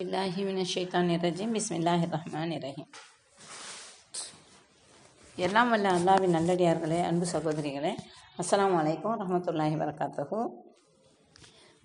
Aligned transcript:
பில்லாஹி 0.00 0.42
பிஸ்மில்லாஹி 1.54 2.04
ரஹ்மான் 2.12 2.52
ரஹீம் 2.64 2.90
எல்லாம் 5.38 5.70
வல்ல 5.72 5.86
அல்லாவின் 5.98 6.34
நல்லடியார்களே 6.36 6.98
அன்பு 7.08 7.26
சகோதரிகளே 7.32 7.90
அஸ்லாம் 8.42 8.76
அலைக்கும் 8.80 9.16
ரஹமத்துல்லாஹி 9.22 9.76
வரகாத்தகு 9.80 10.38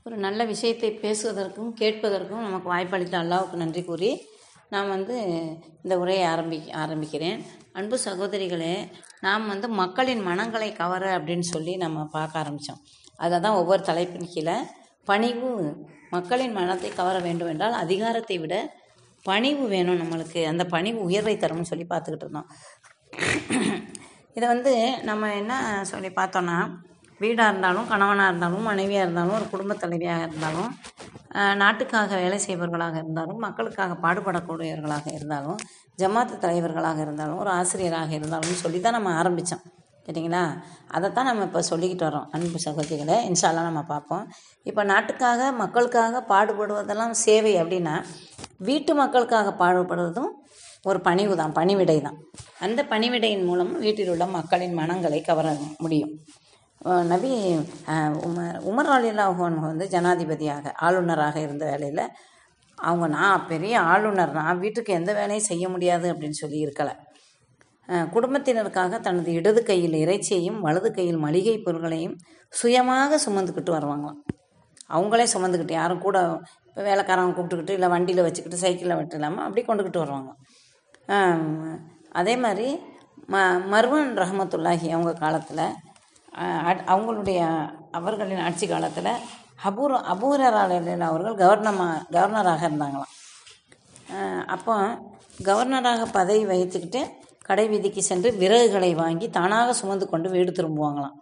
ஒரு 0.05 0.17
நல்ல 0.25 0.45
விஷயத்தை 0.45 0.91
பேசுவதற்கும் 1.05 1.71
கேட்பதற்கும் 1.81 2.45
நமக்கு 2.47 2.69
வாய்ப்பளித்த 2.73 3.17
அல்லாவுக்கு 3.21 3.61
நன்றி 3.63 3.83
கூறி 3.83 4.11
நான் 4.69 4.93
வந்து 4.95 5.17
இந்த 5.83 5.97
உரையை 5.97 6.27
ஆரம்பி 6.33 6.59
ஆரம்பிக்கிறேன். 6.83 7.41
அன்பு 7.73 7.99
சகோதரிகளே 8.05 8.73
நாம் 9.21 9.47
வந்து 9.47 9.69
மக்களின் 9.81 10.23
மனங்களை 10.29 10.69
கவர 10.81 11.03
அப்படின்னு 11.17 11.47
சொல்லி 11.53 11.75
நம்ம 11.77 12.05
பார்க்க 12.17 12.43
ஆரம்பித்தோம் 12.43 12.81
அதை 13.17 13.39
தான் 13.39 13.59
ஒவ்வொரு 13.63 13.83
தலைப்பின் 13.89 14.31
கீழே. 14.35 14.57
பணிவு 15.07 15.49
மக்களின் 16.15 16.55
மனத்தை 16.57 16.89
கவர 16.91 17.17
வேண்டும் 17.27 17.51
என்றால் 17.53 17.75
அதிகாரத்தை 17.83 18.37
விட 18.43 18.55
பணிவு 19.25 19.65
வேணும் 19.73 20.01
நம்மளுக்கு. 20.01 20.41
அந்த 20.51 20.63
பணிவு 20.73 20.99
உயர்வை 21.09 21.35
தரும்னு 21.43 21.71
சொல்லி 21.71 21.85
பார்த்துக்கிட்டு 21.91 22.25
இருந்தோம். 22.25 22.49
இதை 24.37 24.45
வந்து 24.47 24.73
நம்ம 25.09 25.29
என்ன 25.33 25.53
சொல்லி 25.91 26.09
பார்த்தோன்னா 26.19 26.57
வீடாக 27.21 27.51
இருந்தாலும் 27.51 27.89
கணவனாக 27.91 28.29
இருந்தாலும் 28.29 28.63
மனைவியாக 28.63 29.05
இருந்தாலும் 29.05 29.35
ஒரு 29.35 29.47
குடும்பத் 29.49 29.81
தலைவியாக 29.83 30.25
இருந்தாலும் 30.27 30.71
நாட்டுக்காக 31.61 32.15
வேலை 32.15 32.39
செய்பவர்களாக 32.39 32.95
இருந்தாலும் 32.95 33.39
மக்களுக்காக 33.39 33.95
பாடுபடக்கூடியவர்களாக 34.03 35.07
இருந்தாலும் 35.13 35.59
ஜமாத்து 35.97 36.35
தலைவர்களாக 36.37 36.99
இருந்தாலும் 37.01 37.39
ஒரு 37.39 37.51
ஆசிரியராக 37.51 38.11
இருந்தாலும் 38.11 38.61
சொல்லி 38.63 38.79
தான் 38.79 38.97
நம்ம 38.97 39.13
ஆரம்பித்தோம் 39.21 39.63
சரிங்களா? 40.05 40.43
அதைத்தான் 40.95 41.27
நம்ம 41.29 41.45
இப்போ 41.49 41.61
சொல்லிக்கிட்டு 41.71 42.05
வரோம் 42.07 42.29
அன்பு 42.35 42.59
சகோதரிகளை. 42.65 43.17
இன்ஷால்லாம் 43.29 43.67
நம்ம 43.69 43.81
பார்ப்போம். 43.91 44.25
இப்போ 44.69 44.81
நாட்டுக்காக 44.91 45.51
மக்களுக்காக 45.63 46.21
பாடுபடுவதெல்லாம் 46.31 47.15
சேவை 47.25 47.53
அப்படின்னா 47.61 47.95
வீட்டு 48.69 48.93
மக்களுக்காக 49.01 49.53
பாடுபடுவதும் 49.61 50.31
ஒரு 50.89 50.99
பணிவு 51.07 51.33
தான் 51.41 51.55
பணிவிடை 51.59 51.97
தான் 52.07 52.17
அந்த 52.65 52.79
பணிவிடையின் 52.93 53.45
மூலம் 53.49 53.71
வீட்டில் 53.85 54.11
உள்ள 54.13 54.25
மக்களின் 54.37 54.75
மனங்களை 54.79 55.19
கவர 55.29 55.47
முடியும். 55.83 56.13
நபி 57.11 57.31
உமர் 58.27 58.57
உமர் 58.69 58.91
அலிலாஹன் 58.95 59.57
வந்து 59.69 59.85
ஜனாதிபதியாக 59.93 60.73
ஆளுநராக 60.85 61.35
இருந்த 61.45 61.63
வேலையில் 61.71 62.03
அவங்க 62.77 63.07
நான் 63.17 63.47
பெரிய 63.51 63.75
ஆளுநர் 63.91 64.37
நான் 64.39 64.61
வீட்டுக்கு 64.63 64.91
எந்த 64.99 65.11
வேலையும் 65.19 65.49
செய்ய 65.51 65.65
முடியாது 65.73 66.07
அப்படின்னு 66.13 66.41
சொல்லி 66.43 66.59
இருக்கலை. 66.65 66.93
குடும்பத்தினருக்காக 68.13 68.99
தனது 69.07 69.29
இடது 69.39 69.61
கையில் 69.69 69.95
இறைச்சியையும் 70.03 70.59
வலது 70.65 70.89
கையில் 70.97 71.23
மளிகை 71.25 71.55
பொருட்களையும் 71.65 72.15
சுயமாக 72.53 73.19
சுமந்துக்கிட்டு 73.25 73.71
வருவாங்களாம். 73.77 74.19
அவங்களே 74.95 75.25
சுமந்துக்கிட்டு 75.33 75.75
யாரும் 75.79 76.03
கூட 76.05 76.17
இப்போ 76.67 76.83
வேலைக்காரங்க 76.89 77.33
கூப்பிட்டுக்கிட்டு 77.35 77.75
இல்லை 77.77 77.89
வண்டியில் 77.93 78.25
வச்சுக்கிட்டு 78.25 78.63
சைக்கிளில் 78.63 78.97
விட்டு 78.99 79.15
இல்லாமல் 79.17 79.43
அப்படி 79.45 79.61
கொண்டுக்கிட்டு 79.65 80.03
வருவாங்க. 80.03 80.31
அதே 82.19 82.35
மாதிரி 82.45 82.67
ம 83.33 83.41
மர்வன் 83.73 84.11
ரஹமத்துல்லாஹி 84.23 84.87
அவங்க 84.95 85.13
காலத்தில் 85.23 85.65
அவங்களுடைய 86.93 87.39
அவர்களின் 87.97 88.43
ஆட்சி 88.47 88.65
காலத்தில் 88.67 89.11
ஹபூர் 89.63 89.93
அபூரராலின் 90.13 91.05
அவர்கள் 91.09 91.41
கவர்னமா 91.43 91.87
கவர்னராக 92.15 92.63
இருந்தாங்களாம். 92.69 93.13
அப்போ 94.55 94.75
கவர்னராக 95.49 96.07
பதவி 96.17 96.43
வகித்துக்கிட்டு 96.51 97.01
கடை 97.49 97.65
வீதிக்கு 97.73 98.01
சென்று 98.09 98.29
விறகுகளை 98.41 98.91
வாங்கி 99.03 99.27
தானாக 99.37 99.73
சுமந்து 99.81 100.05
கொண்டு 100.13 100.27
வீடு 100.35 100.51
திரும்புவாங்களாம். 100.59 101.15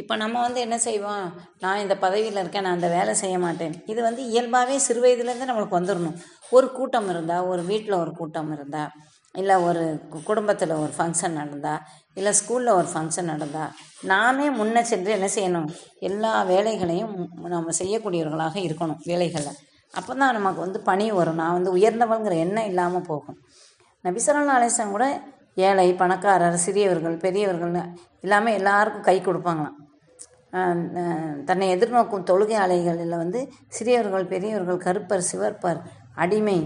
இப்போ 0.00 0.14
நம்ம 0.22 0.36
வந்து 0.44 0.60
என்ன 0.66 0.76
செய்வோம்? 0.84 1.26
நான் 1.64 1.82
இந்த 1.82 1.94
பதவியில் 2.04 2.38
இருக்கேன் 2.40 2.64
நான் 2.66 2.76
அந்த 2.78 2.88
வேலை 2.94 3.12
செய்ய 3.20 3.36
மாட்டேன். 3.44 3.74
இது 3.92 4.00
வந்து 4.06 4.22
இயல்பாகவே 4.32 4.76
சிறு 4.86 5.00
வயதுலேருந்து 5.04 5.50
நம்மளுக்கு 5.50 5.78
வந்துடணும் 5.78 6.16
ஒரு 6.56 6.68
கூட்டம் 6.78 7.08
இருந்தால் 7.12 7.48
ஒரு 7.50 7.62
வீட்டில் 7.68 8.00
ஒரு 8.04 8.12
கூட்டம் 8.20 8.50
இருந்தால் 8.56 8.92
இல்லை 9.34 9.54
ஒரு 9.68 9.84
குடும்பத்தில் 10.28 10.72
ஒரு 10.82 10.92
ஃபங்க்ஷன் 10.96 11.38
நடந்தால் 11.40 11.80
இல்லை 12.18 12.32
ஸ்கூலில் 12.40 12.76
ஒரு 12.80 12.88
ஃபங்க்ஷன் 12.92 13.30
நடந்தால் 13.32 13.70
நாமே 14.10 14.46
முன்ன 14.58 14.82
சென்று 14.90 15.10
என்ன 15.16 15.28
செய்யணும்? 15.36 15.68
எல்லா 16.08 16.32
வேலைகளையும் 16.52 17.14
நம்ம 17.54 17.74
செய்யக்கூடியவர்களாக 17.80 18.56
இருக்கணும் 18.66 19.00
வேலைகளில். 19.10 19.58
அப்போ 19.94 20.12
தான் 20.20 20.36
நமக்கு 20.38 20.60
வந்து 20.66 20.80
பணி 20.90 21.06
வரும். 21.20 21.40
நான் 21.42 21.56
வந்து 21.58 21.72
உயர்ந்தவங்கிற 21.78 22.36
எண்ணம் 22.44 22.68
இல்லாமல் 22.70 23.06
போகும். 23.10 23.38
நபிசரல்லா 24.04 24.56
அலிஸ்லாம் 24.58 24.94
கூட 24.96 25.06
ஏழை 25.56 25.88
பணக்காரர் 26.02 26.62
சிறியவர்கள் 26.64 27.16
பெரியவர்கள் 27.24 27.74
இல்லாமல் 28.24 28.56
எல்லாருக்கும் 28.58 29.06
கை 29.08 29.16
கொடுப்பாங்களாம். 29.20 29.78
தன்னை 31.48 31.66
எதிர்நோக்கும் 31.74 32.26
தொழுகையாளிகளில் 32.30 33.20
வந்து 33.22 33.40
சிறியவர்கள் 33.76 34.30
பெரியவர்கள் 34.32 34.84
கருப்பர் 34.86 35.28
சிவர்பர் 35.30 35.80
அடிமை 36.24 36.58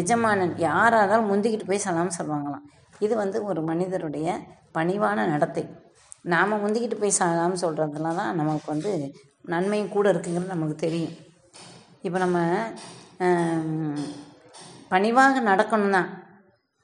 எஜமானன் 0.00 0.54
யாராலும் 0.66 1.30
முந்திக்கிட்டு 1.30 1.68
போய் 1.70 1.84
சலாம் 1.86 2.16
சொல்லுவாங்களாம். 2.18 2.66
இது 3.04 3.14
வந்து 3.22 3.38
ஒரு 3.50 3.60
மனிதருடைய 3.70 4.28
பணிவான 4.76 5.18
நடத்தை. 5.32 5.64
நாம் 6.32 6.60
முந்திக்கிட்டு 6.64 6.98
போய் 7.02 7.18
சலாம் 7.20 7.60
சொல்கிறதுல 7.64 8.14
தான் 8.20 8.38
நமக்கு 8.40 8.68
வந்து 8.74 8.92
நன்மையும் 9.52 9.94
கூட 9.96 10.06
இருக்குங்கிறது 10.12 10.54
நமக்கு 10.54 10.76
தெரியும். 10.86 11.14
இப்போ 12.06 12.18
நம்ம 12.24 12.38
பணிவாக 14.92 15.40
நடக்கணும் 15.50 15.96
தான் 15.96 16.10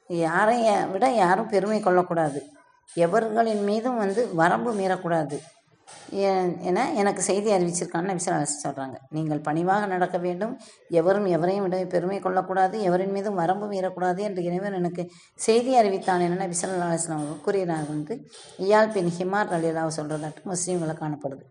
யாரையும் 0.07 0.91
விட 0.91 1.09
யாரும் 1.09 1.47
பெருமை 1.47 1.79
கொள்ளக்கூடாது. 1.79 2.43
எவர்களின் 2.95 3.63
மீதும் 3.63 3.97
வந்து 3.97 4.35
வரம்பு 4.35 4.73
மீறக்கூடாது. 4.73 5.39
ஏ- 6.13 6.55
என 6.61 6.93
எனக்கு 6.93 7.21
செய்தி 7.21 7.51
அறிவிச்சிருக்கான்னு 7.51 8.19
நபிசரா 8.19 8.47
சொல்கிறாங்க 8.63 8.95
நீங்கள் 9.09 9.39
பணிவாக 9.39 9.85
நடக்க 9.85 10.17
வேண்டும். 10.17 10.59
எவரும் 10.89 11.25
எவரையும் 11.25 11.63
விட 11.63 11.85
பெருமை 11.85 12.19
கொள்ளக்கூடாது. 12.19 12.81
எவரின் 12.81 13.11
மீதும் 13.11 13.35
வரம்பு 13.35 13.71
மீறக்கூடாது 13.71 14.17
என்று 14.17 14.43
இறைவன் 14.43 14.73
எனக்கு 14.73 15.11
செய்தி 15.35 15.75
அறிவித்தான் 15.75 16.19
என 16.19 16.47
விசாரணை 16.47 16.87
அலிஸ்லாம் 16.87 17.11
அவர்கள் 17.11 17.41
கூறினார் 17.43 17.87
என்று 17.87 18.31
இயால் 18.57 18.91
பின் 18.91 19.11
ஹிமார் 19.17 19.47
அலிலாவை 19.47 19.89
சொல்கிறதாட்டு 19.95 20.35
முஸ்லீம்களை 20.45 20.95
காணப்படுது. 20.95 21.41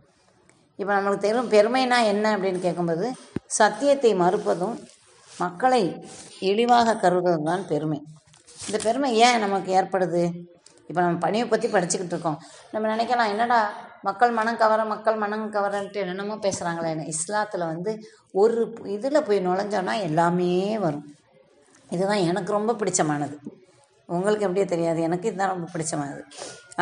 இப்போ 0.77 1.01
நம்மளுக்கு 1.01 1.19
தெரியும் 1.19 1.51
பெருமைனா 1.51 2.05
என்ன 2.05 2.37
அப்படின்னு 2.37 2.59
கேட்கும்போது 2.59 3.13
சத்தியத்தை 3.47 4.15
மறுப்பதும் 4.15 4.87
மக்களை 5.39 6.07
இழிவாக 6.41 6.95
கருதுவதும் 6.95 7.45
தான் 7.45 7.67
பெருமை. 7.67 8.03
இந்த 8.69 8.79
பெருமை 8.87 9.11
ஏன் 9.27 9.43
நமக்கு 9.45 9.71
ஏற்படுது? 9.79 10.23
இப்போ 10.89 11.01
நம்ம 11.05 11.19
பணியை 11.25 11.45
பற்றி 11.47 11.69
படிச்சுக்கிட்டு 11.69 12.15
இருக்கோம். 12.15 12.39
நம்ம 12.73 12.85
நினைக்கலாம் 12.95 13.31
என்னடா 13.35 13.59
மக்கள் 14.09 14.33
மனம் 14.39 14.59
கவர 14.63 14.81
மக்கள் 14.93 15.17
மனம் 15.23 15.47
கவரன்ட்டு 15.57 16.03
என்னென்னமோ 16.03 16.37
பேசுகிறாங்களே 16.47 17.07
இஸ்லாத்தில் 17.15 17.71
வந்து 17.73 17.93
ஒரு 18.43 18.61
இதில் 18.97 19.27
போய் 19.29 19.47
நுழைஞ்சோன்னா 19.47 19.95
எல்லாமே 20.09 20.51
வரும். 20.85 21.07
இதுதான் 21.91 22.27
எனக்கு 22.31 22.51
ரொம்ப 22.59 22.75
பிடிச்சமானது. 22.81 23.37
உங்களுக்கு 24.09 24.47
எப்படியே 24.47 24.67
தெரியாது 24.75 25.01
எனக்கு 25.09 25.29
இதுதான் 25.31 25.53
ரொம்ப 25.55 25.67
பிடிச்சமானது. 25.73 26.23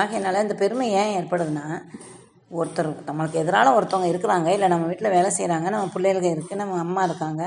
ஆகையினால 0.00 0.43
இந்த 0.44 0.55
பெருமை 0.62 0.87
ஏன் 1.00 1.15
ஏற்படுதுன்னா 1.19 1.67
ஒருத்தர் 2.59 2.89
நம்மளுக்கு 3.09 3.41
எதிரால் 3.43 3.77
ஒருத்தவங்க 3.77 4.09
இருக்கிறாங்க 4.12 4.49
இல்லை 4.56 4.69
நம்ம 4.73 4.84
வீட்டில் 4.91 5.15
வேலை 5.15 5.31
செய்கிறாங்க 5.37 5.69
நம்ம 5.75 5.89
பிள்ளைகளுக்கு 5.94 6.34
இருக்குது 6.34 6.61
நம்ம 6.62 6.77
அம்மா 6.84 7.03
இருக்காங்க 7.09 7.43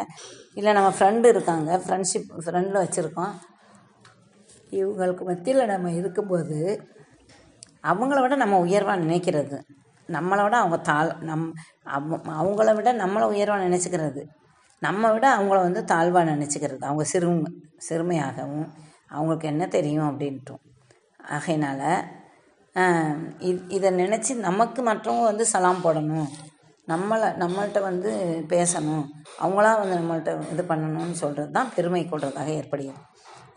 இல்லை 0.60 0.72
நம்ம 0.78 0.90
ஃப்ரெண்டு 0.98 1.28
இருக்காங்க 1.34 1.70
ஃப்ரெண்ட்ஷிப் 1.84 2.32
ஃப்ரெண்டில் 2.46 2.84
வச்சுருக்கோம். 2.84 3.34
இவங்களுக்கு 4.70 5.26
மத்தியில் 5.26 5.66
நம்ம 5.66 5.92
இருக்கும்போது 5.92 6.88
அவங்கள 7.84 8.22
விட 8.22 8.36
நம்ம 8.36 8.60
உயர்வாக 8.60 9.02
நினைக்கிறது. 9.02 9.62
நம்மளை 10.08 10.44
விட 10.44 10.58
அவங்க 10.58 10.78
தாழ் 10.78 11.12
நம் 11.20 11.54
அவ- 11.84 12.44
அவங்கள 12.44 12.76
விட 12.76 12.94
நம்மளை 12.94 13.22
உயர்வாக 13.22 13.70
நினச்சிக்கிறது. 13.70 14.26
நம்ம 14.80 15.12
விட 15.12 15.38
அவங்கள 15.38 15.48
வந்து 15.48 15.84
தாழ்வாக 15.84 16.32
நினச்சிக்கிறது. 16.32 16.84
அவங்க 16.84 17.04
சிறுமை 17.04 17.64
சிறுமையாகவும் 17.90 18.70
அவங்களுக்கு 19.08 19.48
என்ன 19.48 19.68
தெரியும் 19.68 20.20
அப்படின்ட்டும். 20.20 20.60
ஆகையினால் 21.18 22.04
இது 23.40 23.62
இதை 23.68 23.92
நினச்சி 23.92 24.36
நமக்கு 24.36 24.84
மற்றவங்க 24.84 25.24
வந்து 25.24 25.46
சலாம் 25.46 25.84
போடணும். 25.84 26.28
நம்மளை 26.88 27.50
நம்மள்ட்ட 27.50 27.82
வந்து 27.82 28.44
பேசணும். 28.48 29.06
அவங்களா 29.42 29.80
வந்து 29.80 29.98
நம்மள்ட்ட 29.98 30.52
இது 30.52 30.64
பண்ணணும்னு 30.64 31.12
சொல்கிறது 31.12 31.52
தான் 31.52 31.74
பெருமை 31.76 32.08
கொள்றதாக 32.12 32.46
ஏற்படுகிறது. 32.46 33.02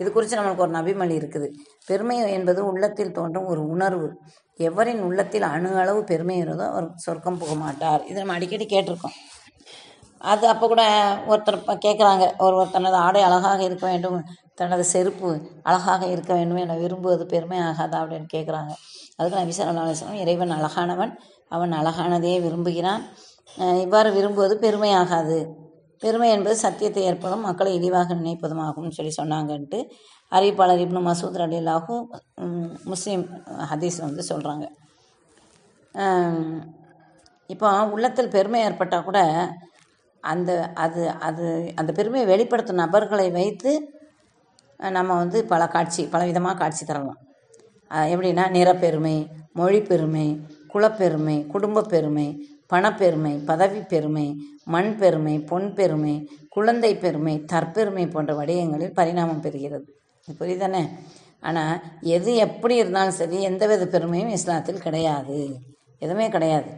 இது 0.00 0.08
குறித்து 0.12 0.38
நம்மளுக்கு 0.38 0.64
ஒரு 0.67 0.75
நபிமொழி 0.79 1.14
இருக்குது. 1.20 1.49
பெருமை 1.88 2.17
என்பது 2.37 2.61
உள்ளத்தில் 2.70 3.17
தோன்றும் 3.19 3.49
ஒரு 3.52 3.62
உணர்வு. 3.75 4.08
எவரின் 4.69 5.02
உள்ளத்தில் 5.08 5.47
அணு 5.55 5.70
அளவு 5.82 6.00
பெருமை 6.11 6.37
இருந்தோ 6.44 6.64
அவர் 6.73 6.87
சொர்க்கம் 7.05 7.38
போக 7.43 7.55
மாட்டார். 7.64 8.02
இதை 8.11 8.19
நம்ம 8.23 8.37
அடிக்கடி 8.38 8.67
கேட்டிருக்கோம். 8.73 9.17
அது 10.32 10.44
அப்போ 10.52 10.67
கூட 10.73 10.82
ஒருத்தர் 11.31 11.58
கேட்குறாங்க 11.85 12.25
ஒருவர் 12.47 12.75
தனது 12.75 12.97
ஆடை 13.06 13.20
அழகாக 13.29 13.61
இருக்க 13.69 13.85
வேண்டும். 13.93 14.19
தனது 14.61 14.85
செருப்பு 14.93 15.29
அழகாக 15.69 16.02
இருக்க 16.14 16.32
வேண்டும். 16.38 16.61
என 16.64 16.76
விரும்புவது 16.82 17.25
பெருமை 17.32 17.58
ஆகாதா 17.69 17.99
அப்படின்னு 18.02 18.29
கேட்குறாங்க 18.37 18.73
அதுக்கு 19.19 19.38
நான் 19.38 19.55
ஸல்லல்லாஹு 19.58 20.20
இறைவன் 20.25 20.55
அழகானவன். 20.58 21.12
அவன் 21.56 21.73
அழகானதையே 21.81 22.37
விரும்புகிறான். 22.47 23.02
இவ்வாறு 23.85 24.11
விரும்புவது 24.17 24.55
பெருமையாகாது 24.64 25.38
பெருமை 26.02 26.29
என்பது 26.31 26.56
சத்தியத்தை 26.56 27.02
ஏற்பதும் 27.05 27.47
மக்களை 27.49 27.73
இழிவாக 27.79 28.14
நினைப்பதும் 28.14 28.62
ஆகும்னு 28.67 28.97
சொல்லி 28.99 29.12
சொன்னாங்கன்ட்டு 29.19 29.79
அறிவிப்பாளர் 30.32 30.82
இப்னு 30.85 31.00
மசூத் 31.08 31.41
ரலியல்லாஹு 31.43 31.97
முஸ்லீம் 32.85 33.25
ஹதீஸ் 33.70 33.99
வந்து 34.00 34.25
சொல்கிறாங்க 34.31 34.67
இப்போ 37.50 37.69
உள்ளத்தில் 37.94 38.35
பெருமை 38.37 38.61
ஏற்பட்டால் 38.69 39.06
கூட 39.08 39.20
அந்த 40.25 40.50
அது 40.75 41.02
அது 41.20 41.47
அந்த 41.76 41.91
பெருமையை 41.93 42.26
வெளிப்படுத்தும் 42.29 42.82
நபர்களை 42.82 43.26
வைத்து 43.31 43.70
நம்ம 44.81 45.17
வந்து 45.17 45.38
பல 45.47 45.62
காட்சி 45.67 46.02
பல 46.05 46.20
விதமாக 46.25 46.58
காட்சி 46.58 46.85
தரலாம். 46.85 47.20
எப்படின்னா 47.91 48.44
நிறப்பெருமை 48.56 49.17
மொழி 49.52 49.81
பெருமை 49.82 50.26
குலப்பெருமை 50.75 51.37
குடும்ப 51.47 51.87
பெருமை 51.93 52.26
பணப்பெருமை 52.70 53.34
பதவி 53.44 53.81
பெருமை 53.82 54.26
மண் 54.64 54.99
பெருமை 54.99 55.38
பொன் 55.38 55.75
பெருமை 55.75 56.31
குழந்தை 56.49 56.96
பெருமை 56.96 57.44
தற்பெருமை 57.52 58.11
போன்ற 58.11 58.34
வடிவங்களில் 58.34 58.94
பரிணாமம் 58.94 59.43
பெறுகிறது. 59.43 59.88
புரியுதானே? 60.38 60.82
ஆனால் 61.40 61.81
எது 62.00 62.34
எப்படி 62.34 62.75
இருந்தாலும் 62.76 63.12
சரி 63.12 63.43
எந்தவித 63.43 63.87
பெருமையும் 63.87 64.31
இஸ்லாத்தில் 64.31 64.84
கிடையாது. 64.87 65.38
எதுவுமே 65.99 66.28
கிடையாது. 66.28 66.70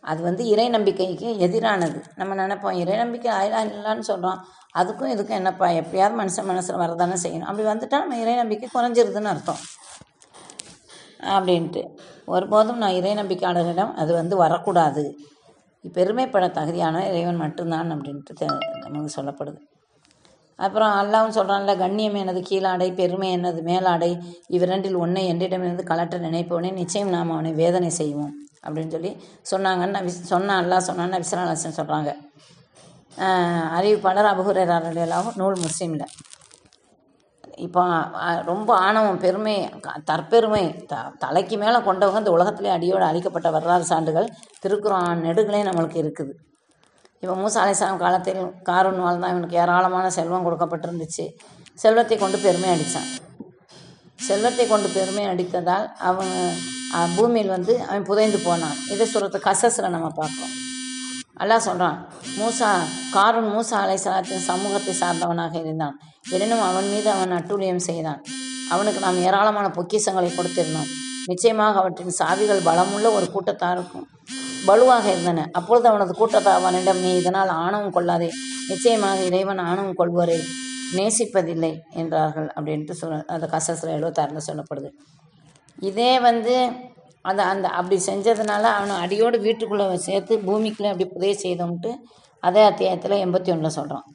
அது 0.00 0.22
வந்து 0.22 0.46
இறை 0.46 0.68
நம்பிக்கைக்கு 0.68 1.28
எதிரானது. 1.38 1.98
நம்ம 2.16 2.46
நினைப்போம் 2.46 2.76
இறை 2.76 2.96
நம்பிக்கை 2.96 3.32
ஆயிலா 3.32 3.60
இல்லைன்னு 3.66 4.00
சொல்கிறோம் 4.00 4.40
அதுக்கும் 4.78 5.12
இதுக்கும் 5.14 5.38
என்னப்பா 5.40 5.68
எப்படியாவது 5.68 6.16
மனுஷன் 6.22 6.44
மனசில் 6.44 6.76
வரதானே 6.76 7.16
செய்யணும். 7.22 7.48
அப்படி 7.50 7.68
வந்துட்டால் 7.68 8.04
நம்ம 8.04 8.18
இறை 8.18 8.34
நம்பிக்கை 8.34 8.68
குறைஞ்சிருதுன்னு 8.74 9.32
அர்த்தம். 9.34 9.62
அப்படின்ட்டு. 11.34 11.82
ஒருபோதும் 12.24 12.76
நான் 12.76 12.92
இறை 12.92 13.12
நம்பிக்கையாளர்களிடம் 13.14 13.92
அது 13.94 14.12
வந்து 14.12 14.36
வரக்கூடாது. 14.36 15.04
பெருமைப்பட 15.84 16.48
தகுதியான 16.48 16.96
இறைவன் 17.08 17.36
மட்டும்தான் 17.36 17.92
அப்படின்ட்டு 17.92 18.46
நமக்கு 18.84 19.12
சொல்லப்படுது. 19.18 19.60
அப்புறம் 20.58 20.92
அல்லாவும் 21.00 21.36
சொல்கிறான்ல 21.36 21.72
கண்ணியம் 21.76 22.14
எனது 22.14 22.40
கீழாடை 22.50 22.88
பெருமை 22.94 23.28
என்னது 23.36 23.60
மேலாடை 23.62 24.10
இவ்விரண்டில் 24.46 24.94
ஒன்றை 24.94 25.26
என்னிடமிருந்து 25.26 25.84
கலற்ற 25.84 26.18
நினைப்பவனே 26.18 26.70
நிச்சயம் 26.72 27.08
நாம் 27.08 27.30
அவனை 27.30 27.52
வேதனை 27.52 27.90
செய்வோம். 27.90 28.32
அப்படின்னு 28.64 28.88
சொல்லி 28.88 29.12
சொன்னாங்கன்னு 29.50 30.02
விஸ் 30.02 30.20
சொன்ன 30.32 30.56
அல்லா 30.62 30.78
சொன்னான்னு 30.88 31.16
நபிசலாசன் 31.16 31.78
சொல்கிறாங்க 31.80 32.12
அறிவிப்பாளர் 33.76 34.28
அபுகுரேராக 34.32 34.92
நூல் 35.40 35.58
முஸ்லீமில் 35.64 36.06
இப்போ 37.66 37.82
ரொம்ப 38.50 38.70
ஆணவம் 38.86 39.20
பெருமை 39.24 39.54
தற்பெருமை 40.10 40.62
த 40.90 41.00
தலைக்கு 41.24 41.56
மேலே 41.62 41.78
கொண்டவங்க 41.88 42.22
இந்த 42.22 42.32
உலகத்திலே 42.36 42.70
அடியோடு 42.76 43.04
அழிக்கப்பட்ட 43.08 43.50
வரலாறு 43.56 43.84
சான்றுகள் 43.90 44.28
திருக்குறான் 44.64 45.22
நெடுகளே 45.26 45.60
நம்மளுக்கு 45.68 45.98
இருக்குது. 46.02 46.32
இப்போ 47.22 47.34
மூசா 47.40 47.58
அலைஹிஸ்ஸலாம் 47.62 48.02
காலத்தில் 48.04 48.40
காரூன் 48.68 49.02
வாழ்ந்தான் 49.04 49.34
இவனுக்கு 49.34 49.58
ஏராளமான 49.64 50.06
செல்வம் 50.18 50.46
கொடுக்கப்பட்டிருந்துச்சு. 50.46 51.26
செல்வத்தை 51.82 52.16
கொண்டு 52.22 52.38
பெருமை 52.46 52.70
அடித்தான் 52.74 53.10
செல்வத்தை 54.28 54.64
கொண்டு 54.72 54.88
பெருமை 54.96 55.24
அடித்ததால் 55.32 55.86
அவன் 56.08 56.34
பூமியில் 57.16 57.54
வந்து 57.54 57.74
அவன் 57.88 58.08
புதைந்து 58.10 58.38
போனான். 58.46 58.76
இதை 58.94 59.04
சொல்கிறது 59.12 59.38
கசஸில் 59.46 59.94
நம்ம 59.94 60.08
பார்க்குறோம். 60.20 60.54
நல்லா 61.40 61.56
சொல்கிறான் 61.66 61.98
மூசா 62.38 62.70
காரூன் 63.16 63.48
மூசா 63.54 63.76
அலைசலாத்தின் 63.84 64.46
சமூகத்தை 64.50 64.94
சார்ந்தவனாக 65.02 65.54
இருந்தான். 65.64 65.96
எனினும் 66.24 66.60
அவன் 66.60 66.88
மீது 66.88 67.10
அவன் 67.10 67.32
அட்டூழியம் 67.32 67.86
செய்தான். 67.86 68.20
அவனுக்கு 68.70 69.00
நாம் 69.00 69.18
ஏராளமான 69.18 69.66
பொக்கிஷங்களை 69.68 70.30
கொடுத்திருந்தோம். 70.32 70.90
நிச்சயமாக 71.26 71.78
அவற்றின் 71.78 72.14
சாவிகள் 72.18 72.66
பலமுள்ள 72.66 73.06
ஒரு 73.12 73.26
கூட்டத்தாருக்கும் 73.34 74.06
வலுவாக 74.64 75.10
இருந்தன. 75.10 75.48
அப்பொழுது 75.52 75.88
அவனது 75.88 76.12
கூட்டத்தார் 76.14 76.58
அவனிடம் 76.60 77.00
நீ 77.00 77.16
இதனால் 77.16 77.48
ஆணவம் 77.48 77.90
கொள்ளாதே. 77.90 78.30
நிச்சயமாக 78.68 79.22
இறைவன் 79.22 79.58
ஆணவம் 79.58 79.94
கொள்வரை. 79.94 80.38
நேசிப்பதில்லை 80.92 81.72
என்றார்கள். 81.94 82.48
அப்படின்ட்டு 82.56 82.90
சொல்ல 82.90 83.24
அந்த 83.26 83.46
கசஸில் 83.46 83.94
எழுபத்தாறில் 83.98 84.46
சொல்லப்படுது. 84.46 84.90
இதே 85.80 86.20
வந்து 86.20 86.54
அந்த 87.22 87.42
அந்த 87.42 87.68
அப்படி 87.68 88.00
செஞ்சதுனால 88.06 88.62
அவனை 88.62 88.96
அடியோடு 88.96 89.40
வீட்டுக்குள்ளே 89.40 89.96
சேர்த்து 89.96 90.36
பூமிக்குள்ளே 90.36 90.86
அப்படி 90.86 91.04
புதைய 91.04 91.34
செய்தோம்ட்டு 91.42 91.92
அதே 92.40 92.62
அத்தியாயத்தில் 92.62 93.22
எண்பத்தி 93.24 93.50
ஒன்றில் 93.50 93.68
சொல்கிறான் 93.68 94.06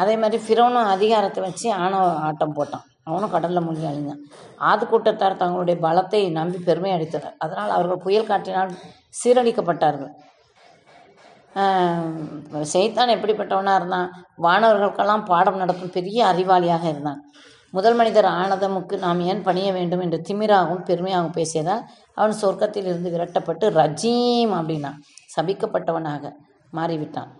அதே 0.00 0.14
மாதிரி 0.22 0.38
ஃபிரோனும் 0.44 0.92
அதிகாரத்தை 0.96 1.40
வச்சு 1.46 1.66
ஆணவ 1.84 2.04
ஆட்டம் 2.28 2.54
போட்டான். 2.58 2.84
அவனும் 3.08 3.32
கடலில் 3.34 3.64
மூழ்கி 3.64 3.86
அழிஞ்சான் 3.90 4.22
ஆது 4.68 4.84
கூட்டத்தார் 4.90 5.40
தங்களுடைய 5.42 5.76
பலத்தை 5.86 6.20
நம்பி 6.38 6.58
பெருமை 6.68 6.90
அடித்தனர். 6.96 7.36
அதனால் 7.44 7.74
அவர்கள் 7.76 8.04
புயல் 8.06 8.30
காற்றினால் 8.30 8.72
சீரழிக்கப்பட்டார்கள். 9.20 10.12
செய்தான் 12.74 13.12
எப்படிப்பட்டவனாக 13.14 13.80
இருந்தான்? 13.80 14.08
வானவர்களுக்கெல்லாம் 14.46 15.24
பாடம் 15.30 15.60
நடத்தும் 15.62 15.94
பெரிய 15.96 16.18
அறிவாளியாக 16.32 16.84
இருந்தான். 16.92 17.20
முதல் 17.76 17.96
மனிதர் 18.00 18.28
ஆனதமுக்கு 18.40 18.96
நாம் 19.04 19.22
ஏன் 19.30 19.42
பணிய 19.46 19.68
வேண்டும் 19.76 20.02
என்று 20.04 20.18
திமிராகவும் 20.28 20.84
பெருமையாகவும் 20.88 21.36
பேசியதால் 21.38 21.82
அவன் 22.18 22.38
சொர்க்கத்தில் 22.42 22.88
இருந்து 22.90 23.12
விரட்டப்பட்டு 23.14 23.68
ரஜீம் 23.80 24.52
அப்படின்னா 24.58 24.92
சபிக்கப்பட்டவனாக 25.36 26.32
மாறிவிட்டான். 26.78 27.32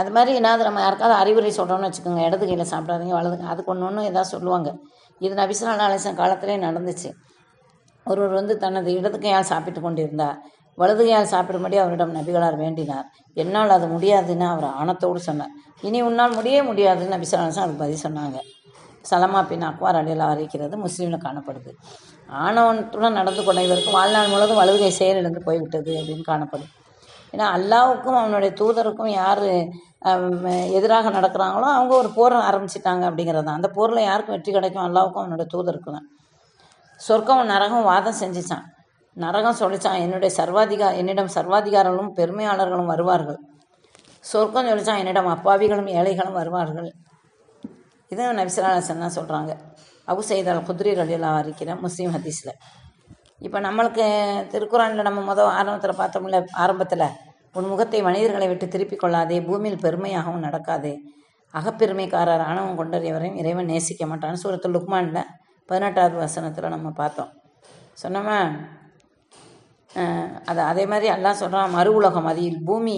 அது 0.00 0.10
மாதிரி 0.16 0.32
ஏதாவது 0.40 0.62
நம்ம 0.68 0.80
யாருக்காவது 0.84 1.16
அறிவுரை 1.22 1.50
சொல்கிறோம்னு 1.58 1.88
வச்சுக்கோங்க. 1.88 2.22
இடது 2.28 2.44
கையில் 2.48 2.70
சாப்பிடாதீங்க 2.72 3.14
வலது 3.18 3.48
அதுக்கு 3.52 3.72
ஒன்று 3.72 3.86
ஒன்று 3.88 4.08
ஏதாவது 4.10 4.30
சொல்லுவாங்க. 4.34 4.70
இது 5.26 5.34
நபிசுல்லா 5.40 5.86
அலிசன் 5.88 6.20
காலத்திலே 6.20 6.56
நடந்துச்சு. 6.66 7.10
ஒருவர் 8.06 8.34
வந்து 8.40 8.54
தனது 8.64 8.90
இடது 8.98 9.18
கையால் 9.24 9.48
சாப்பிட்டு 9.52 9.80
கொண்டிருந்தார். 9.86 10.36
வலது 10.80 11.02
கையால் 11.04 11.32
சாப்பிடும்படி 11.32 11.76
அவரிடம் 11.76 12.12
நபிகளார் 12.18 12.56
வேண்டினார். 12.64 13.06
என்னால் 13.42 13.74
அது 13.76 13.86
முடியாதுன்னு 13.94 14.46
அவர் 14.52 14.68
ஆணத்தோடு 14.80 15.20
சொன்னார். 15.28 15.54
இனி 15.86 15.98
உன்னால் 16.02 16.36
முடியே 16.38 16.60
முடியாதுன்னு 16.68 17.14
நபிசலாசன் 17.16 17.64
அதுக்கு 17.64 17.82
பதில் 17.84 18.04
சொன்னாங்க. 18.06 18.38
சலமா 19.10 19.40
பின் 19.50 19.66
அக்வார் 19.68 19.98
அடையில் 20.00 20.24
அறிவிக்கிறது 20.30 20.76
முஸ்லீமில் 20.84 21.24
காணப்படுது. 21.26 21.70
ஆணவத்துடன் 22.44 23.18
நடந்து 23.20 23.42
கொண்ட 23.44 23.60
இவருக்கு 23.62 23.90
வாழ்நாள் 23.90 24.32
முழுவதும் 24.32 24.60
வலது 24.60 24.78
கை 24.78 24.90
செயலிழந்து 24.90 25.40
போய்விட்டது 25.44 25.92
அப்படின்னு 26.00 26.24
காணப்படுது 26.32 26.74
ஏன்னா 27.32 27.46
அல்லாவுக்கும் 27.56 28.18
அவனுடைய 28.20 28.50
தூதருக்கும் 28.60 29.12
யார் 29.20 29.46
எதிராக 30.78 31.10
நடக்கிறாங்களோ 31.16 31.68
அவங்க 31.76 31.92
ஒரு 32.02 32.10
போர் 32.16 32.34
ஆரம்பிச்சிட்டாங்க 32.48 33.02
அப்படிங்கிறது 33.08 33.46
தான் 33.46 33.58
அந்த 33.58 33.68
போரில் 33.76 34.06
யாருக்கு 34.08 34.34
வெற்றி 34.34 34.50
கிடைக்கும்? 34.56 34.84
அல்லாவுக்கும் 34.88 35.22
அவனுடைய 35.22 35.46
தூதருக்கு 35.54 35.90
தான் 35.96 36.06
சொர்க்கம் 37.00 37.42
நரகம் 37.52 37.86
வாதம் 37.90 38.18
செஞ்சிச்சான். 38.20 38.64
நரகம் 39.16 39.58
சொல்லிச்சான் 39.60 40.00
என்னுடைய 40.04 40.30
சர்வாதிகா 40.40 40.88
என்னிடம் 41.00 41.30
சர்வாதிகாரங்களும் 41.36 42.12
பெருமையாளர்களும் 42.18 42.90
வருவார்கள். 42.92 43.38
சொர்க்கம் 44.30 44.68
சொல்லிச்சான் 44.70 45.00
என்னிடம் 45.02 45.30
அப்பாவிகளும் 45.34 45.90
ஏழைகளும் 45.98 46.38
வருவார்கள். 46.40 46.90
இது 48.12 48.32
நபிசலாசன் 48.40 49.04
தான் 49.04 49.16
சொல்கிறாங்க 49.18 49.52
அபு 50.10 50.20
செய்தால் 50.32 50.66
குதிரை 50.68 50.92
குத்ரி 50.98 51.16
அறிக்கிறேன் 51.40 51.80
முஸ்லீம் 51.86 52.12
ஹதீஸில். 52.16 52.54
இப்போ 53.46 53.58
நம்மளுக்கு 53.66 54.06
திருக்குறானில் 54.52 55.06
நம்ம 55.08 55.20
முதல் 55.30 55.50
ஆரம்பத்தில் 55.58 55.98
பார்த்தோம்ல 56.00 56.38
ஆரம்பத்தில் 56.62 57.04
உன் 57.58 57.68
முகத்தை 57.70 58.00
மனிதர்களை 58.02 58.46
விட்டு 58.48 58.66
திருப்பிக் 58.68 59.02
கொள்ளாதே 59.02 59.36
பூமியில் 59.40 59.82
பெருமையாகவும் 59.84 60.44
நடக்காதே. 60.46 60.94
அகப்பெருமைக்காரர் 61.54 62.42
ஆணவம் 62.48 62.78
கொண்டறியவரையும் 62.80 63.38
இறைவன் 63.40 63.70
நேசிக்க 63.72 64.06
மாட்டான்னு 64.06 64.42
சூரத்தில் 64.42 64.74
லுக்மானில் 64.76 65.22
பதினெட்டாவது 65.68 66.16
வசனத்தில் 66.24 66.74
நம்ம 66.74 66.90
பார்த்தோம். 66.90 67.30
சொன்னோமா? 68.02 68.38
அது 70.50 70.60
அதே 70.70 70.84
மாதிரி 70.86 71.06
எல்லாம் 71.16 71.40
சொல்கிறான் 71.42 71.74
மறு 71.76 71.90
உலகம் 71.94 72.28
அதில் 72.32 72.60
பூமி 72.64 72.96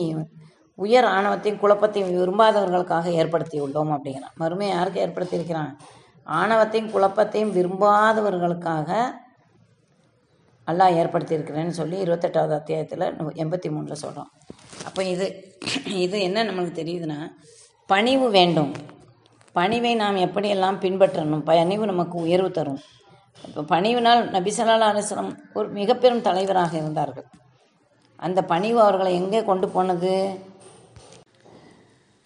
உயர் 0.78 1.08
ஆணவத்தையும் 1.14 1.62
குழப்பத்தையும் 1.62 2.12
விரும்பாதவர்களுக்காக 2.18 3.06
ஏற்படுத்தி 3.20 3.56
உள்ளோம் 3.60 3.92
அப்படிங்கிறான். 3.96 4.36
மறுமையை 4.42 4.74
யாருக்கு 4.76 5.04
ஏற்படுத்தியிருக்கிறான்? 5.06 5.72
ஆணவத்தையும் 6.40 6.92
குழப்பத்தையும் 6.94 7.54
விரும்பாதவர்களுக்காக 7.58 8.90
அல்லாஹ் 10.68 10.96
ஏற்படுத்தியிருக்கிறேன்னு 11.00 11.78
சொல்லி 11.80 11.96
இருபத்தெட்டாவது 12.04 12.54
அத்தியாயத்தில் 12.58 13.06
எண்பத்தி 13.42 13.68
மூணில் 13.74 14.02
சொல்கிறோம் 14.04 14.30
அப்போ 14.88 15.02
இது 15.14 15.26
இது 16.04 16.16
என்ன 16.28 16.44
நம்மளுக்கு 16.48 16.80
தெரியுதுன்னா 16.80 17.18
பணிவு 17.92 18.26
வேண்டும். 18.38 18.72
பணிவை 19.58 19.92
நாம் 20.02 20.24
எப்படியெல்லாம் 20.26 20.78
பின்பற்றணும்? 20.84 21.44
பணிவு 21.50 21.84
நமக்கு 21.92 22.16
உயர்வு 22.26 22.50
தரும். 22.58 22.80
இப்போ 23.46 23.62
பணிவினால் 23.72 24.22
நபிசல்லா 24.36 24.88
அலுவலம் 24.92 25.32
ஒரு 25.58 25.68
மிக 25.78 25.94
பெரும் 25.94 26.26
தலைவராக 26.28 26.72
இருந்தார்கள். 26.80 27.26
அந்த 28.26 28.40
பணிவு 28.52 28.78
அவர்களை 28.84 29.12
எங்கே 29.20 29.40
கொண்டு 29.50 29.66
போனது? 29.74 30.12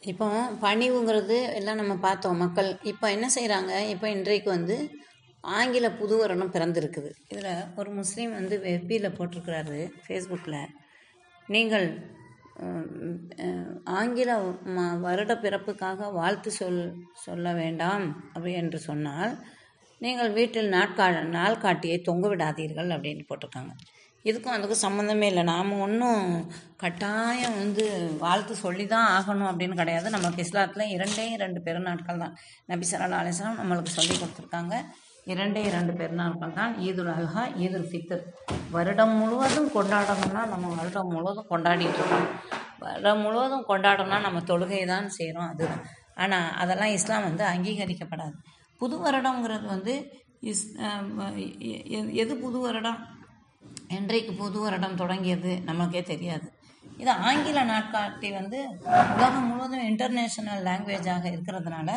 இப்போ 0.03 0.27
பணிவுங்கிறது 0.65 1.37
எல்லாம் 1.59 1.81
நம்ம 1.83 1.95
பார்த்தோம். 2.07 2.41
மக்கள் 2.45 2.69
இப்போ 2.93 3.07
என்ன 3.17 3.27
செய்கிறாங்க 3.37 3.73
இப்போ 3.93 4.07
இன்றைக்கு 4.17 4.51
வந்து 4.57 4.77
ஆங்கில 5.45 5.87
புது 6.01 6.15
வருடம் 6.21 6.53
பிறந்திருக்குது. 6.57 7.11
இதில் 7.33 7.53
ஒரு 7.81 7.91
முஸ்லீம் 8.01 8.33
வந்து 8.41 8.57
வெப்பியில் 8.67 9.17
போட்டிருக்கிறாரு 9.19 9.81
ஃபேஸ்புக்கில் 10.05 10.61
நீங்கள் 11.55 11.87
ஆங்கில 13.93 14.31
ம- 14.77 15.01
வருட 15.01 15.35
பிறப்புக்காக 15.35 16.13
வாழ்த்து 16.13 16.51
சொல் 16.51 16.81
சொல்ல 17.25 17.53
வேண்டாம் 17.53 18.05
அப்படி 18.33 18.53
என்று 18.55 18.79
சொன்னால் 18.79 19.33
நீங்கள் 20.01 20.33
வீட்டில் 20.33 20.73
நாட்கா 20.73 21.07
நாள்காட்டியை 21.37 22.03
தொங்க 22.03 22.29
விடாதீர்கள் 22.29 22.91
அப்படின்னு 22.91 23.25
போட்டிருக்காங்க. 23.29 23.73
இதுக்கும் 24.25 24.57
அதுக்கும் 24.57 24.75
சம்மந்தமே 24.83 25.23
இல்லை. 25.23 25.43
நாம் 25.43 25.81
ஒன்றும் 25.81 26.53
கட்டாயம் 26.77 27.59
வந்து 27.59 28.17
வாழ்த்து 28.19 28.55
சொல்லி 28.55 28.87
தான் 28.87 29.23
ஆகணும் 29.23 29.45
அப்படின்னு 29.45 29.77
கிடையாது. 29.77 30.11
நமக்கு 30.11 30.43
இஸ்லாத்தில் 30.43 30.89
இரண்டே 30.89 31.31
இரண்டு 31.31 31.61
பெருநாட்கள் 31.61 32.19
தான். 32.19 32.37
நபி 32.65 32.87
ஸல்லல்லாஹு 32.91 33.33
நம்மளுக்கு 33.63 33.87
சொல்லி 33.87 34.17
கொடுத்துருக்காங்க. 34.17 34.75
இரண்டே 35.25 35.63
இரண்டு 35.63 35.93
பெருநாட்கள் 35.93 36.53
தான். 36.53 36.77
ஈதுல் 36.77 37.13
அல்ஹா 37.13 37.59
ஈதுல் 37.59 37.87
ஃபித்தர் 37.87 38.23
வருடம் 38.71 39.11
முழுவதும் 39.11 39.71
கொண்டாடணும்னா 39.75 40.49
நம்ம 40.49 40.75
வருடம் 40.75 41.07
முழுவதும் 41.07 41.47
கொண்டாடிட்டு 41.51 41.95
இருக்கோம். 41.95 42.27
வருடம் 42.79 43.21
முழுவதும் 43.21 43.69
கொண்டாடணும்னா 43.69 44.21
நம்ம 44.21 44.41
தொழுகை 44.41 44.87
தான் 44.87 45.09
செய்கிறோம் 45.09 45.49
அதுதான். 45.49 45.87
ஆனால் 46.15 46.53
அதெல்லாம் 46.53 46.89
இஸ்லாம் 46.89 47.23
வந்து 47.23 47.45
அங்கீகரிக்கப்படாது. 47.45 48.33
புது 48.79 49.05
வருடங்கிறது 49.05 49.65
வந்து 49.65 50.23
இஸ் 50.41 50.75
எ- 51.37 51.83
எ- 51.87 52.13
எது 52.13 52.37
புது 52.37 52.59
வருடம்? 52.59 53.14
என்றைக்கு 53.99 54.33
புது 54.43 54.59
வருடம் 54.65 55.01
தொடங்கியது 55.03 55.53
நமக்கே 55.71 56.03
தெரியாது. 56.13 56.47
இது 57.03 57.13
ஆங்கில 57.29 57.59
நாட்காட்டி 57.71 58.29
வந்து 58.39 58.59
உலகம் 59.15 59.47
முழுவதும் 59.49 59.87
இன்டர்நேஷனல் 59.91 60.67
லாங்குவேஜாக 60.69 61.25
இருக்கிறதுனால 61.35 61.89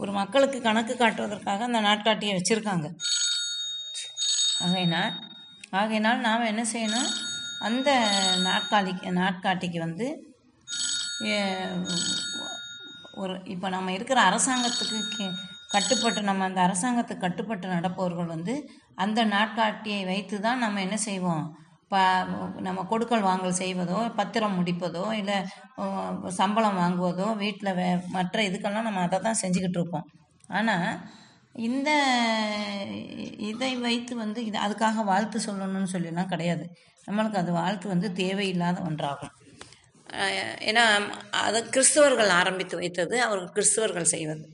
ஒரு 0.00 0.10
மக்களுக்கு 0.18 0.58
கணக்கு 0.66 0.94
காட்டுவதற்காக 0.96 1.64
அந்த 1.68 1.80
நாட்காட்டியை 1.88 2.34
வச்சுருக்காங்க. 2.36 2.88
ஆகையினால் 4.64 5.14
ஆகையினால் 5.80 6.24
நாம் 6.26 6.50
என்ன 6.52 6.62
செய்யணும்? 6.74 7.08
அந்த 7.68 7.90
நாட்காலிக்கு 8.48 9.10
நாட்காட்டிக்கு 9.22 9.78
வந்து 9.86 10.06
ஒரு 13.22 13.34
இப்போ 13.52 13.66
நம்ம 13.74 13.92
இருக்கிற 13.96 14.18
அரசாங்கத்துக்கு 14.28 15.26
கட்டுப்பட்டு 15.74 16.20
நம்ம 16.28 16.44
அந்த 16.48 16.60
அரசாங்கத்துக்கு 16.66 17.24
கட்டுப்பட்டு 17.26 17.66
நடப்பவர்கள் 17.74 18.32
வந்து 18.34 18.54
அந்த 18.98 19.20
நாட்காட்டியை 19.34 20.00
வைத்து 20.12 20.36
தான் 20.46 20.62
நம்ம 20.64 20.80
என்ன 20.86 20.96
செய்வோம்? 21.08 21.44
ப 21.92 21.96
நம்ம 22.66 22.82
கொடுக்கல் 22.92 23.26
வாங்கல் 23.28 23.60
செய்வதோ 23.62 23.98
பத்திரம் 24.18 24.56
முடிப்பதோ 24.58 25.04
இல்லை 25.20 25.36
சம்பளம் 26.40 26.78
வாங்குவதோ 26.82 27.26
வீட்டில் 27.42 27.76
வே 27.78 27.88
மற்ற 28.16 28.36
இதுக்கெல்லாம் 28.48 28.88
நம்ம 28.88 29.02
அதை 29.06 29.18
தான் 29.26 29.40
செஞ்சுக்கிட்டு 29.42 29.78
இருப்போம். 29.80 30.06
ஆனால் 30.58 30.88
இந்த 31.68 31.90
இதை 33.50 33.72
வைத்து 33.86 34.12
வந்து 34.22 34.40
இது 34.48 34.58
அதுக்காக 34.66 35.04
வாழ்த்து 35.10 35.38
சொல்லணும்னு 35.48 35.92
சொல்லிலாம் 35.94 36.32
கிடையாது. 36.34 36.64
நம்மளுக்கு 37.08 37.40
அது 37.42 37.52
வாழ்த்து 37.60 37.86
வந்து 37.94 38.08
தேவையில்லாத 38.22 38.78
ஒன்றாகும். 38.88 39.34
ஏன்னா 40.68 40.84
அது 41.46 41.58
கிறிஸ்தவர்கள் 41.74 42.30
ஆரம்பித்து 42.40 42.74
வைத்தது 42.82 43.16
அவர்கள் 43.26 43.54
கிறிஸ்தவர்கள் 43.56 44.12
செய்வது. 44.14 44.44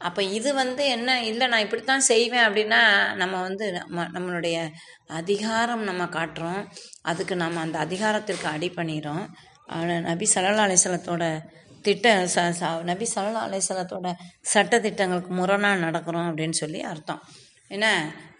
அப்போ 0.00 0.22
இது 0.22 0.54
வந்து 0.54 0.86
என்ன? 0.86 1.24
இல்லை 1.24 1.46
நான் 1.46 1.60
இப்படித்தான் 1.60 2.00
செய்வேன் 2.00 2.46
அப்படின்னா 2.48 2.80
நம்ம 3.14 3.40
வந்து 3.40 3.72
நம்ம 3.72 4.04
நம்மளுடைய 4.04 4.70
அதிகாரம் 5.06 5.82
நம்ம 5.82 6.04
காட்டுறோம். 6.04 6.62
அதுக்கு 7.02 7.36
நம்ம 7.36 7.60
அந்த 7.60 7.78
அதிகாரத்திற்கு 7.78 8.46
அடி 8.46 8.70
ஆனால் 9.66 10.02
நபி 10.02 10.26
சல்லா 10.34 10.62
அலிஸ்லத்தோட 10.66 11.24
திட்ட 11.82 12.06
ச 12.34 12.42
ச 12.60 12.70
நபி 12.82 13.06
சல்லா 13.14 13.42
அலிஸ்லத்தோட 13.48 14.08
சட்ட 14.40 14.80
திட்டங்களுக்கு 14.80 15.32
முரணாக 15.32 15.82
நடக்கிறோம் 15.86 16.28
அப்படின்னு 16.30 16.50
சொல்லி 16.50 16.80
அர்த்தம். 16.80 17.22
என்ன? 17.68 17.86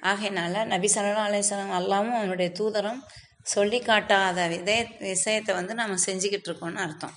ஆகையினால 0.03 0.65
நபி 0.65 0.91
சல்லா 0.95 1.25
அலிஸ்லாம் 1.29 1.77
அல்லாவும் 1.79 2.19
அவனுடைய 2.19 2.51
தூதரம் 2.51 3.01
சொல்லி 3.43 3.79
காட்டாத 3.81 4.49
இதே 4.53 4.79
விஷயத்தை 4.99 5.55
வந்து 5.55 5.75
நம்ம 5.75 5.95
செஞ்சுக்கிட்டு 6.07 6.49
இருக்கோம்னு 6.49 6.83
அர்த்தம். 6.87 7.15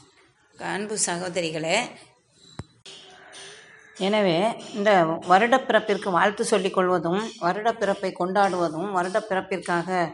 அன்பு 0.57 0.97
சகோதரிகளே 1.05 1.77
எனவே 3.97 4.55
இந்த 4.73 5.03
வருடப்பிறப்பிற்கு 5.27 6.11
வாழ்த்து 6.11 6.45
சொல்லிக் 6.45 6.73
கொள்வதும் 6.73 7.21
வருடப்பிறப்பை 7.41 8.13
கொண்டாடுவதும் 8.19 8.95
வருடப்பிறப்பிற்காக 8.95 10.11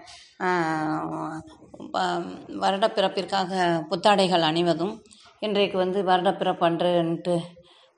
வருடப்பிறப்பிற்காக 2.53 3.81
புத்தாடைகள் 3.89 4.41
அணிவதும் 4.41 5.03
இன்றைக்கு 5.39 5.77
வந்து 5.77 6.01
வருடப்பிறப்பு 6.01 6.62
அன்றுன்ட்டு 6.62 7.39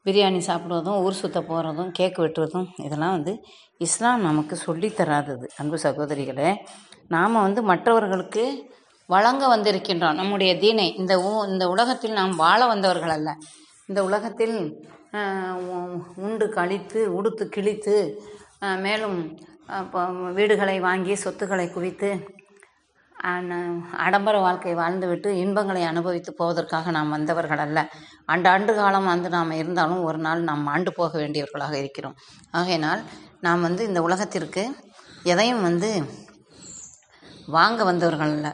பிரியாணி 0.06 0.38
சாப்பிடுவதும் 0.38 1.00
ஊர் 1.00 1.14
சுத்த 1.14 1.40
போகிறதும் 1.40 1.90
கேக் 1.92 2.20
வெட்டுவதும் 2.20 2.68
இதெல்லாம் 2.78 3.12
வந்து 3.12 3.44
இஸ்லாம் 3.78 4.22
நமக்கு 4.22 4.56
சொல்லித் 4.56 5.00
தராதது 5.00 5.48
அன்பு 5.58 5.76
சகோதரிகளே. 5.84 6.56
நாம் 7.08 7.42
வந்து 7.42 7.62
மற்றவர்களுக்கு 7.62 8.74
வழங்க 9.08 9.58
வந்திருக்கின்றோம். 9.58 10.14
நம்முடைய 10.14 10.58
தீனை 10.58 10.96
இந்த 10.96 11.18
ஊ- 11.18 11.52
இந்த 11.52 11.68
உலகத்தில் 11.68 12.12
நாம் 12.12 12.36
வாழ 12.36 12.66
வந்தவர்கள் 12.66 13.10
அல்ல. 13.10 13.38
இந்த 13.88 14.04
உலகத்தில் 14.04 14.90
உண்டு 16.26 16.46
கழித்து 16.58 17.00
உடுத்து 17.18 17.46
கிழித்து 17.56 17.96
மேலும் 18.84 19.18
அப்போ 19.80 20.02
வீடுகளை 20.38 20.78
வாங்கி 20.86 21.14
சொத்துக்களை 21.24 21.66
குவித்து 21.72 22.10
அடம்பர 24.06 24.36
வாழ்க்கை 24.46 24.72
வாழ்ந்துவிட்டு 24.76 25.30
இன்பங்களை 25.42 25.82
அனுபவித்து 25.90 26.32
போவதற்காக 26.40 26.92
நாம் 26.96 27.14
வந்தவர்கள் 27.16 27.62
அல்ல. 27.66 27.80
ஆண்டு 28.54 28.74
காலம் 28.80 29.10
வந்து 29.12 29.30
நாம் 29.36 29.52
இருந்தாலும் 29.60 30.02
ஒரு 30.08 30.20
நாள் 30.26 30.42
நாம் 30.50 30.64
ஆண்டு 30.74 30.92
போக 31.00 31.12
வேண்டியவர்களாக 31.22 31.76
இருக்கிறோம். 31.82 32.16
ஆகையினால் 32.60 33.02
நாம் 33.46 33.66
வந்து 33.68 33.84
இந்த 33.90 34.02
உலகத்திற்கு 34.08 34.64
எதையும் 35.34 35.64
வந்து 35.68 35.90
வாங்க 37.58 37.84
வந்தவர்கள் 37.90 38.34
அல்ல. 38.36 38.50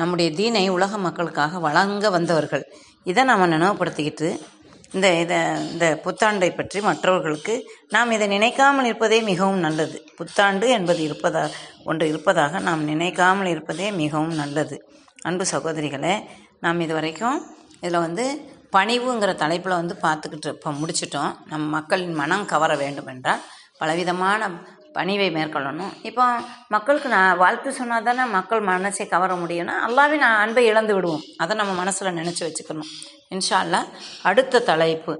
நம்முடைய 0.00 0.28
தீனை 0.38 0.64
உலக 0.76 0.98
மக்களுக்காக 1.06 1.58
வழங்க 1.66 2.06
வந்தவர்கள். 2.16 2.64
இதை 3.10 3.22
நாம் 3.30 3.52
நினைவுபடுத்திக்கிட்டு 3.54 4.28
இந்த 4.96 5.08
இதை 5.22 5.38
இந்த 5.72 5.86
புத்தாண்டை 6.04 6.48
பற்றி 6.56 6.78
மற்றவர்களுக்கு 6.86 7.54
நாம் 7.94 8.10
இதை 8.16 8.26
நினைக்காமல் 8.34 8.88
இருப்பதே 8.90 9.18
மிகவும் 9.30 9.60
நல்லது. 9.66 9.98
புத்தாண்டு 10.18 10.66
என்பது 10.78 11.00
இருப்பதா 11.08 11.44
ஒன்று 11.90 12.06
இருப்பதாக 12.12 12.60
நாம் 12.68 12.82
நினைக்காமல் 12.92 13.50
இருப்பதே 13.54 13.86
மிகவும் 14.02 14.34
நல்லது. 14.42 14.76
அன்பு 15.28 15.44
சகோதரிகளே 15.52 16.14
நாம் 16.64 16.82
இது 16.86 16.94
வரைக்கும் 16.98 17.38
இதில் 17.80 18.04
வந்து 18.06 18.26
பணிவுங்கிற 18.76 19.30
தலைப்பில் 19.42 19.80
வந்து 19.80 19.94
பார்த்துக்கிட்டு 20.04 20.52
இப்போ 20.56 20.70
முடிச்சிட்டோம். 20.80 21.32
நம் 21.50 21.66
மக்களின் 21.76 22.14
மனம் 22.20 22.44
கவர 22.52 22.72
வேண்டும் 22.82 23.10
என்றால் 23.14 23.42
பலவிதமான 23.80 24.50
பணிவை 24.96 25.28
மேற்கொள்ளணும். 25.38 25.92
இப்போ 26.08 26.24
மக்களுக்கு 26.74 27.08
நான் 27.16 27.38
வாழ்த்து 27.42 27.72
சொன்னால் 27.80 28.06
தானே 28.08 28.24
மக்கள் 28.36 28.62
மனசை 28.72 29.06
கவர 29.14 29.34
முடியும்னா 29.42 29.76
அல்லாவின் 29.88 30.26
அன்பை 30.42 30.64
இழந்து 30.70 30.94
விடுவோம். 30.94 31.26
அதை 31.42 31.56
நம்ம 31.56 31.74
மனசில் 31.82 32.16
நினச்சி 32.20 32.44
வச்சுக்கணும். 32.46 32.90
இன்ஷால்லா 33.34 33.82
அடுத்த 34.30 34.64
தலைப்பு 34.70 35.14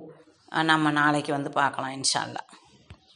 நம்ம 0.70 0.90
நாளைக்கு 1.00 1.32
வந்து 1.32 1.50
பார்க்கலாம் 1.60 1.94
இன்ஷால்லா 1.98 2.42